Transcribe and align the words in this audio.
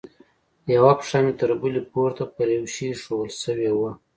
يوه 0.75 0.91
پښه 0.99 1.17
مې 1.23 1.33
تر 1.39 1.49
بلې 1.61 1.81
پورته 1.91 2.23
پر 2.35 2.47
يوه 2.55 2.69
شي 2.73 2.83
ايښوول 2.89 3.29
سوې 3.43 3.71
وه. 3.79 3.91